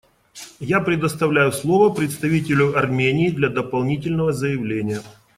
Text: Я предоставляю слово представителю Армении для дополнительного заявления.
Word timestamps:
Я 0.59 0.79
предоставляю 0.79 1.51
слово 1.51 1.93
представителю 1.93 2.75
Армении 2.75 3.29
для 3.29 3.49
дополнительного 3.49 4.33
заявления. 4.33 5.03